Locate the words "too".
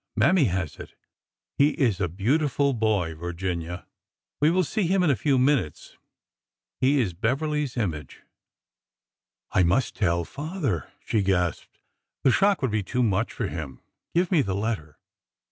12.81-13.03